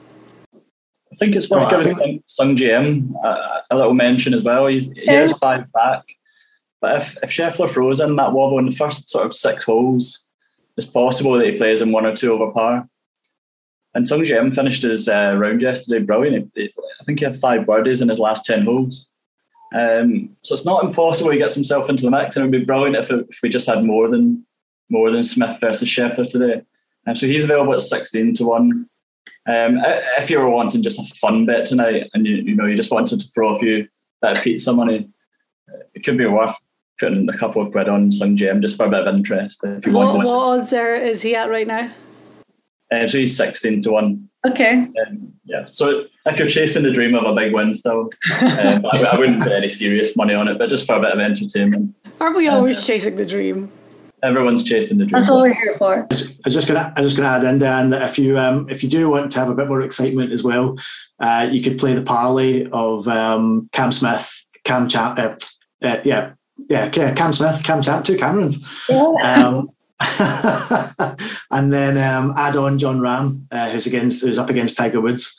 I 1.18 1.24
think 1.24 1.34
it's 1.34 1.50
worth 1.50 1.72
oh, 1.72 1.82
giving 1.82 2.22
Sung, 2.26 2.56
Sungjae 2.56 2.78
Im 2.78 3.16
a, 3.24 3.62
a, 3.72 3.76
little 3.76 3.94
mention 3.94 4.32
as 4.34 4.44
well. 4.44 4.68
He's, 4.68 4.92
he 4.92 5.06
has 5.06 5.36
five 5.36 5.70
back. 5.72 6.04
But 6.80 7.02
if, 7.02 7.18
if 7.24 7.30
Scheffler 7.30 7.68
throws 7.68 7.98
in 7.98 8.14
that 8.16 8.32
wobble 8.32 8.60
in 8.60 8.66
the 8.66 8.74
first 8.74 9.10
sort 9.10 9.26
of 9.26 9.34
six 9.34 9.64
holes, 9.64 10.26
it's 10.76 10.86
possible 10.86 11.32
that 11.32 11.46
he 11.46 11.56
plays 11.56 11.82
in 11.82 11.90
one 11.90 12.06
or 12.06 12.14
two 12.14 12.32
over 12.32 12.52
par. 12.52 12.88
And 13.94 14.06
Sungjae 14.06 14.54
finished 14.54 14.82
his 14.82 15.08
uh, 15.08 15.34
round 15.36 15.62
yesterday 15.62 16.04
brilliant. 16.04 16.52
I 16.56 17.04
think 17.04 17.18
he 17.18 17.24
had 17.24 17.38
five 17.38 17.66
birdies 17.66 18.00
in 18.00 18.08
his 18.08 18.18
last 18.18 18.44
10 18.44 18.64
holes. 18.64 19.08
Um, 19.74 20.36
so 20.42 20.54
it's 20.54 20.64
not 20.64 20.84
impossible 20.84 21.30
he 21.30 21.38
gets 21.38 21.54
himself 21.54 21.90
into 21.90 22.04
the 22.04 22.10
mix, 22.10 22.36
and 22.36 22.44
it 22.44 22.50
would 22.50 22.60
be 22.60 22.64
brilliant 22.64 22.96
if, 22.96 23.10
it, 23.10 23.26
if 23.28 23.40
we 23.42 23.48
just 23.48 23.68
had 23.68 23.84
more 23.84 24.08
than 24.08 24.46
more 24.90 25.10
than 25.10 25.22
Smith 25.22 25.58
versus 25.60 25.88
Scheffler 25.88 26.28
today. 26.28 26.62
Um, 27.06 27.14
so 27.14 27.26
he's 27.26 27.44
available 27.44 27.74
at 27.74 27.82
16 27.82 28.34
to 28.36 28.44
1. 28.44 28.88
Um, 29.46 29.78
if 30.16 30.30
you 30.30 30.38
were 30.38 30.48
wanting 30.48 30.82
just 30.82 30.98
a 30.98 31.14
fun 31.16 31.44
bet 31.44 31.66
tonight 31.66 32.08
and 32.14 32.26
you, 32.26 32.36
you 32.36 32.54
know 32.54 32.64
you 32.64 32.76
just 32.76 32.90
wanted 32.90 33.20
to 33.20 33.28
throw 33.28 33.54
a 33.54 33.58
few 33.58 33.86
bit 34.22 34.36
of 34.36 34.42
pizza 34.42 34.72
money, 34.72 35.10
it 35.94 36.04
could 36.04 36.16
be 36.16 36.26
worth 36.26 36.56
putting 36.98 37.28
a 37.28 37.36
couple 37.36 37.62
of 37.62 37.70
quid 37.70 37.88
on 37.88 38.10
Sung 38.12 38.36
Jae 38.36 38.60
just 38.60 38.76
for 38.76 38.86
a 38.86 38.90
bit 38.90 39.06
of 39.06 39.14
interest. 39.14 39.60
If 39.62 39.86
you 39.86 39.92
what, 39.92 40.14
what 40.14 40.26
odds 40.26 40.70
there 40.70 40.96
is 40.96 41.22
he 41.22 41.34
at 41.34 41.48
right 41.48 41.66
now? 41.66 41.90
Um, 42.90 43.08
so 43.08 43.18
he's 43.18 43.36
16 43.36 43.82
to 43.82 43.92
1. 43.92 44.28
Okay. 44.48 44.72
Um, 44.72 45.32
yeah. 45.44 45.66
So 45.72 46.04
if 46.26 46.38
you're 46.38 46.48
chasing 46.48 46.82
the 46.82 46.92
dream 46.92 47.14
of 47.14 47.24
a 47.24 47.34
big 47.34 47.52
win 47.52 47.74
still, 47.74 48.10
um, 48.40 48.86
I, 48.86 49.10
I, 49.12 49.18
wouldn't 49.18 49.42
put 49.42 49.52
any 49.52 49.68
serious 49.68 50.16
money 50.16 50.34
on 50.34 50.48
it, 50.48 50.58
but 50.58 50.70
just 50.70 50.86
for 50.86 50.94
a 50.96 51.00
bit 51.00 51.12
of 51.12 51.18
entertainment. 51.18 51.94
Aren't 52.20 52.36
we 52.36 52.48
always 52.48 52.78
uh, 52.78 52.86
chasing 52.86 53.16
the 53.16 53.26
dream? 53.26 53.70
Everyone's 54.22 54.64
chasing 54.64 54.98
the 54.98 55.04
dream. 55.04 55.20
That's 55.20 55.30
all 55.30 55.42
we're 55.42 55.54
here 55.54 55.74
for. 55.76 56.02
I 56.02 56.06
was 56.10 56.54
just 56.54 56.66
gonna, 56.66 56.92
I 56.96 57.00
was 57.00 57.12
just 57.12 57.16
gonna 57.16 57.36
add 57.36 57.44
in 57.44 57.58
Dan 57.58 57.90
that 57.90 58.02
if 58.02 58.18
you, 58.18 58.38
um, 58.38 58.68
if 58.68 58.82
you 58.82 58.88
do 58.88 59.08
want 59.08 59.30
to 59.32 59.38
have 59.38 59.48
a 59.48 59.54
bit 59.54 59.68
more 59.68 59.82
excitement 59.82 60.32
as 60.32 60.42
well, 60.42 60.76
uh, 61.20 61.48
you 61.50 61.62
could 61.62 61.78
play 61.78 61.94
the 61.94 62.02
parlay 62.02 62.68
of 62.70 63.06
um, 63.06 63.68
Cam 63.72 63.92
Smith, 63.92 64.44
Cam 64.64 64.88
Champ, 64.88 65.18
uh, 65.18 65.36
uh, 65.82 66.00
yeah, 66.04 66.32
yeah, 66.68 66.88
Cam 66.90 67.32
Smith, 67.32 67.62
Cam 67.62 67.82
Champ, 67.82 68.04
two 68.04 68.16
Camerons. 68.16 68.64
Yeah. 68.88 69.46
Um, 69.46 69.70
and 71.50 71.72
then 71.72 71.98
um, 71.98 72.34
add 72.36 72.56
on 72.56 72.78
Jon 72.78 73.00
Rahm, 73.00 73.46
uh, 73.50 73.70
who's 73.70 73.86
against 73.86 74.24
who's 74.24 74.38
up 74.38 74.50
against 74.50 74.76
Tiger 74.76 75.00
Woods. 75.00 75.38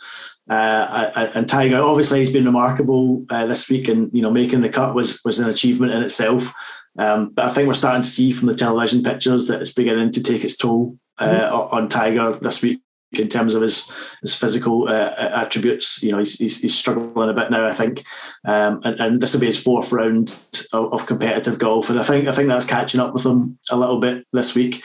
Uh, 0.49 1.29
and 1.35 1.47
Tiger, 1.47 1.79
obviously, 1.79 2.19
he's 2.19 2.33
been 2.33 2.45
remarkable 2.45 3.25
uh, 3.29 3.45
this 3.45 3.69
week, 3.69 3.87
and 3.87 4.11
you 4.13 4.21
know, 4.21 4.31
making 4.31 4.61
the 4.61 4.69
cut 4.69 4.95
was 4.95 5.21
was 5.23 5.39
an 5.39 5.49
achievement 5.49 5.93
in 5.93 6.03
itself. 6.03 6.53
Um, 6.97 7.29
but 7.29 7.45
I 7.45 7.49
think 7.49 7.67
we're 7.67 7.75
starting 7.75 8.01
to 8.01 8.09
see 8.09 8.31
from 8.31 8.47
the 8.47 8.55
television 8.55 9.03
pictures 9.03 9.47
that 9.47 9.61
it's 9.61 9.73
beginning 9.73 10.11
to 10.11 10.23
take 10.23 10.43
its 10.43 10.57
toll 10.57 10.97
uh, 11.19 11.27
mm-hmm. 11.27 11.75
on 11.75 11.87
Tiger 11.87 12.37
this 12.41 12.61
week 12.61 12.81
in 13.13 13.27
terms 13.27 13.55
of 13.55 13.61
his 13.61 13.91
his 14.21 14.35
physical 14.35 14.87
uh, 14.87 15.13
attributes. 15.17 16.01
You 16.03 16.11
know, 16.11 16.19
he's, 16.19 16.37
he's, 16.37 16.61
he's, 16.61 16.77
struggling 16.77 17.29
a 17.29 17.33
bit 17.33 17.51
now. 17.51 17.65
I 17.65 17.73
think, 17.73 18.05
um, 18.45 18.81
and, 18.83 18.99
and, 18.99 19.21
this 19.21 19.33
will 19.33 19.41
be 19.41 19.47
his 19.47 19.61
fourth 19.61 19.91
round 19.91 20.29
of, 20.73 20.93
of, 20.93 21.05
competitive 21.05 21.59
golf, 21.59 21.89
and 21.89 21.99
I 21.99 22.03
think 22.03 22.27
I 22.27 22.31
think 22.31 22.49
that's 22.49 22.65
catching 22.65 22.99
up 22.99 23.13
with 23.13 23.25
him 23.25 23.57
a 23.71 23.77
little 23.77 23.99
bit 23.99 24.25
this 24.33 24.55
week. 24.55 24.83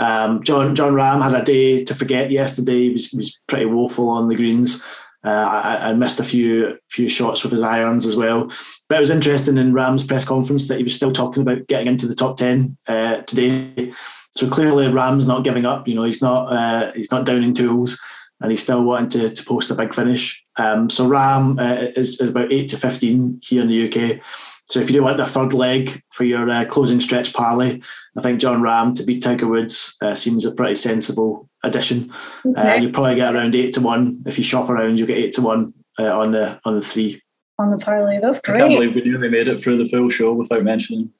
Um, 0.00 0.42
Jon 0.42 0.74
Jon 0.74 0.92
Rahm 0.92 1.22
had 1.22 1.34
a 1.34 1.44
day 1.44 1.84
to 1.84 1.94
forget 1.94 2.30
yesterday. 2.30 2.84
He 2.84 2.90
was, 2.90 3.10
he 3.10 3.16
was 3.16 3.40
pretty 3.46 3.66
woeful 3.66 4.08
on 4.08 4.28
the 4.28 4.36
greens. 4.36 4.82
Uh, 5.24 5.28
I, 5.28 5.88
I, 5.88 5.92
missed 5.94 6.20
a 6.20 6.24
few 6.24 6.76
few 6.90 7.08
shots 7.08 7.42
with 7.42 7.52
his 7.52 7.62
irons 7.62 8.04
as 8.04 8.14
well. 8.14 8.50
But 8.88 8.96
it 8.96 9.00
was 9.00 9.10
interesting 9.10 9.56
in 9.56 9.72
Rahm's 9.72 10.04
press 10.04 10.24
conference 10.24 10.68
that 10.68 10.76
he 10.76 10.84
was 10.84 10.94
still 10.94 11.12
talking 11.12 11.42
about 11.42 11.66
getting 11.66 11.86
into 11.86 12.06
the 12.06 12.14
top 12.14 12.36
ten 12.36 12.76
uh, 12.86 13.22
today. 13.22 13.94
So 14.32 14.50
clearly, 14.50 14.86
Rahm's 14.86 15.26
not 15.26 15.44
giving 15.44 15.64
up. 15.64 15.88
You 15.88 15.94
know, 15.94 16.04
he's 16.04 16.20
not 16.20 16.52
uh, 16.52 16.92
he's 16.92 17.10
not 17.10 17.24
downing 17.24 17.54
tools, 17.54 17.98
and 18.40 18.50
he's 18.50 18.62
still 18.62 18.84
wanting 18.84 19.08
to, 19.10 19.34
to 19.34 19.44
post 19.44 19.70
a 19.70 19.74
big 19.74 19.94
finish. 19.94 20.44
Um, 20.56 20.90
so 20.90 21.08
Rahm 21.08 21.58
uh, 21.58 21.92
is, 21.96 22.20
is 22.20 22.28
about 22.28 22.52
eight 22.52 22.68
to 22.68 22.76
fifteen 22.76 23.40
here 23.42 23.62
in 23.62 23.68
the 23.68 23.88
UK. 23.88 24.20
So 24.66 24.80
if 24.80 24.88
you 24.88 24.94
do 24.94 25.02
want 25.02 25.20
a 25.20 25.26
third 25.26 25.52
leg 25.52 26.02
for 26.10 26.24
your 26.24 26.48
uh, 26.50 26.64
closing 26.64 27.00
stretch 27.00 27.32
parlay, 27.32 27.80
I 28.16 28.22
think 28.22 28.40
Jon 28.40 28.62
Rahm 28.62 28.96
to 28.96 29.04
beat 29.04 29.22
Tiger 29.22 29.46
Woods 29.46 29.96
uh, 30.02 30.14
seems 30.14 30.44
a 30.46 30.54
pretty 30.54 30.74
sensible 30.74 31.48
addition. 31.64 32.12
Uh, 32.56 32.78
you 32.80 32.90
probably 32.90 33.16
get 33.16 33.34
around 33.34 33.54
eight 33.54 33.72
to 33.74 33.80
one. 33.80 34.22
If 34.26 34.38
you 34.38 34.44
shop 34.44 34.70
around, 34.70 34.98
you'll 34.98 35.08
get 35.08 35.18
eight 35.18 35.32
to 35.34 35.42
one 35.42 35.74
uh, 35.98 36.18
on 36.18 36.32
the 36.32 36.60
on 36.64 36.74
the 36.76 36.82
three. 36.82 37.22
On 37.58 37.70
the 37.70 37.78
parlay, 37.78 38.20
that's 38.20 38.40
great. 38.40 38.56
I 38.56 38.68
can't 38.68 38.80
believe 38.80 38.94
we 38.94 39.02
nearly 39.02 39.28
made 39.28 39.48
it 39.48 39.60
through 39.60 39.78
the 39.78 39.88
full 39.88 40.10
show 40.10 40.32
without 40.32 40.64
mentioning 40.64 41.12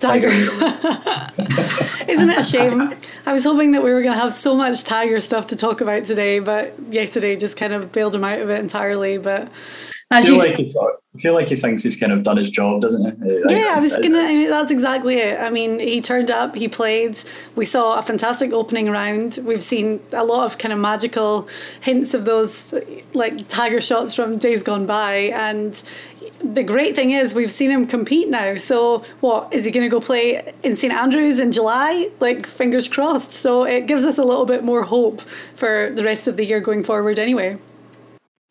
Tiger. 0.00 0.28
Isn't 2.08 2.30
it 2.30 2.38
a 2.38 2.42
shame? 2.42 2.94
I 3.24 3.32
was 3.32 3.44
hoping 3.44 3.72
that 3.72 3.82
we 3.82 3.92
were 3.92 4.02
going 4.02 4.14
to 4.14 4.20
have 4.20 4.34
so 4.34 4.54
much 4.54 4.84
Tiger 4.84 5.20
stuff 5.20 5.46
to 5.48 5.56
talk 5.56 5.80
about 5.80 6.04
today, 6.04 6.38
but 6.38 6.74
yesterday 6.90 7.36
just 7.36 7.56
kind 7.56 7.72
of 7.72 7.92
bailed 7.92 8.14
him 8.14 8.24
out 8.24 8.40
of 8.40 8.50
it 8.50 8.60
entirely. 8.60 9.18
But 9.18 9.48
I 10.08 10.22
feel, 10.22 10.36
like 10.36 10.54
he 10.54 10.72
I 10.78 11.18
feel 11.18 11.34
like 11.34 11.48
he 11.48 11.56
thinks 11.56 11.82
he's 11.82 11.98
kind 11.98 12.12
of 12.12 12.22
done 12.22 12.36
his 12.36 12.48
job, 12.48 12.80
doesn't 12.80 13.24
he? 13.24 13.42
Yeah, 13.48 13.74
I 13.76 13.80
was 13.80 13.92
gonna. 13.96 14.20
I 14.20 14.34
mean, 14.34 14.48
that's 14.48 14.70
exactly 14.70 15.16
it. 15.16 15.40
I 15.40 15.50
mean, 15.50 15.80
he 15.80 16.00
turned 16.00 16.30
up, 16.30 16.54
he 16.54 16.68
played. 16.68 17.20
We 17.56 17.64
saw 17.64 17.98
a 17.98 18.02
fantastic 18.02 18.52
opening 18.52 18.88
round. 18.88 19.40
We've 19.42 19.62
seen 19.62 20.00
a 20.12 20.24
lot 20.24 20.44
of 20.44 20.58
kind 20.58 20.72
of 20.72 20.78
magical 20.78 21.48
hints 21.80 22.14
of 22.14 22.24
those 22.24 22.72
like 23.14 23.48
tiger 23.48 23.80
shots 23.80 24.14
from 24.14 24.38
days 24.38 24.62
gone 24.62 24.86
by, 24.86 25.32
and 25.34 25.82
the 26.40 26.62
great 26.62 26.94
thing 26.94 27.10
is 27.10 27.34
we've 27.34 27.50
seen 27.50 27.72
him 27.72 27.84
compete 27.84 28.28
now. 28.28 28.54
So 28.54 29.02
what 29.20 29.52
is 29.52 29.64
he 29.64 29.72
going 29.72 29.84
to 29.84 29.90
go 29.90 30.00
play 30.00 30.52
in 30.62 30.76
St 30.76 30.92
Andrews 30.92 31.40
in 31.40 31.50
July? 31.50 32.10
Like 32.20 32.46
fingers 32.46 32.86
crossed. 32.86 33.32
So 33.32 33.64
it 33.64 33.86
gives 33.86 34.04
us 34.04 34.18
a 34.18 34.24
little 34.24 34.46
bit 34.46 34.62
more 34.62 34.84
hope 34.84 35.20
for 35.54 35.90
the 35.90 36.04
rest 36.04 36.28
of 36.28 36.36
the 36.36 36.44
year 36.44 36.60
going 36.60 36.84
forward. 36.84 37.18
Anyway. 37.18 37.58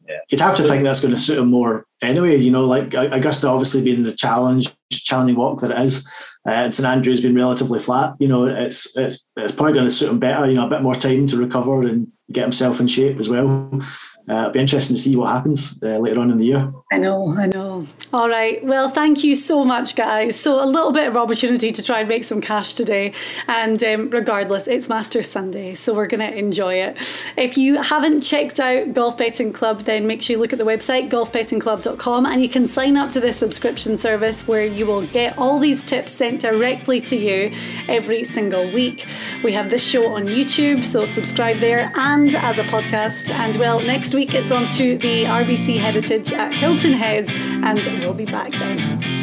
Yeah. 0.07 0.19
You'd 0.29 0.41
have 0.41 0.55
to 0.57 0.67
think 0.67 0.83
that's 0.83 1.01
going 1.01 1.13
to 1.13 1.19
suit 1.19 1.39
him 1.39 1.49
more 1.49 1.85
anyway. 2.01 2.37
You 2.37 2.51
know, 2.51 2.65
like 2.65 2.93
Augusta 2.93 3.47
obviously 3.47 3.83
being 3.83 4.03
the 4.03 4.13
challenge, 4.13 4.75
challenging 4.91 5.35
walk 5.35 5.61
that 5.61 5.71
it 5.71 5.79
is, 5.79 6.07
uh, 6.47 6.51
and 6.51 6.73
St 6.73 6.85
Andrews 6.85 7.21
being 7.21 7.35
relatively 7.35 7.79
flat. 7.79 8.13
You 8.19 8.27
know, 8.27 8.45
it's 8.45 8.95
it's 8.95 9.25
it's 9.35 9.51
probably 9.51 9.73
going 9.73 9.87
to 9.87 9.91
suit 9.93 10.09
him 10.09 10.19
better. 10.19 10.47
You 10.47 10.55
know, 10.55 10.67
a 10.67 10.69
bit 10.69 10.83
more 10.83 10.95
time 10.95 11.25
to 11.27 11.37
recover 11.37 11.81
and 11.81 12.11
get 12.31 12.43
himself 12.43 12.79
in 12.79 12.87
shape 12.87 13.19
as 13.19 13.29
well 13.29 13.81
uh, 14.27 14.33
it'll 14.33 14.51
be 14.51 14.59
interesting 14.59 14.95
to 14.95 15.01
see 15.01 15.15
what 15.15 15.29
happens 15.29 15.81
uh, 15.83 15.97
later 15.99 16.19
on 16.19 16.31
in 16.31 16.39
the 16.39 16.45
year. 16.45 16.73
I 16.91 16.97
know, 16.97 17.35
I 17.37 17.45
know. 17.45 17.85
All 18.11 18.27
right. 18.27 18.63
Well, 18.63 18.89
thank 18.89 19.23
you 19.23 19.35
so 19.35 19.63
much, 19.63 19.95
guys. 19.95 20.39
So, 20.39 20.63
a 20.63 20.65
little 20.65 20.91
bit 20.91 21.07
of 21.07 21.15
opportunity 21.15 21.71
to 21.71 21.83
try 21.83 21.99
and 21.99 22.09
make 22.09 22.23
some 22.23 22.41
cash 22.41 22.73
today. 22.73 23.13
And 23.47 23.83
um, 23.83 24.09
regardless, 24.09 24.67
it's 24.67 24.89
Masters 24.89 25.29
Sunday, 25.29 25.75
so 25.75 25.93
we're 25.93 26.07
going 26.07 26.27
to 26.27 26.35
enjoy 26.35 26.75
it. 26.75 26.97
If 27.37 27.55
you 27.55 27.79
haven't 27.81 28.21
checked 28.21 28.59
out 28.59 28.95
Golf 28.95 29.17
Betting 29.17 29.53
Club, 29.53 29.81
then 29.81 30.07
make 30.07 30.23
sure 30.23 30.35
you 30.35 30.41
look 30.41 30.53
at 30.53 30.59
the 30.59 30.65
website, 30.65 31.09
golfbettingclub.com, 31.09 32.25
and 32.25 32.41
you 32.41 32.49
can 32.49 32.65
sign 32.67 32.97
up 32.97 33.11
to 33.11 33.19
this 33.19 33.37
subscription 33.37 33.95
service 33.95 34.47
where 34.47 34.65
you 34.65 34.87
will 34.87 35.05
get 35.07 35.37
all 35.37 35.59
these 35.59 35.85
tips 35.85 36.11
sent 36.11 36.41
directly 36.41 36.99
to 37.01 37.15
you 37.15 37.51
every 37.87 38.23
single 38.23 38.71
week. 38.73 39.05
We 39.43 39.51
have 39.51 39.69
this 39.69 39.85
show 39.85 40.15
on 40.15 40.25
YouTube, 40.25 40.83
so 40.83 41.05
subscribe 41.05 41.57
there 41.57 41.91
and 41.95 42.33
as 42.33 42.57
a 42.57 42.63
podcast. 42.63 43.29
And 43.29 43.55
well, 43.57 43.79
next 43.81 44.14
week 44.15 44.33
it's 44.33 44.49
on 44.49 44.65
to 44.69 44.97
the 44.97 45.25
RBC 45.25 45.77
Heritage 45.77 46.31
at 46.31 46.53
Hilton 46.53 46.93
Head, 46.93 47.29
and 47.33 47.79
we'll 47.99 48.13
be 48.13 48.25
back 48.25 48.53
then. 48.53 49.14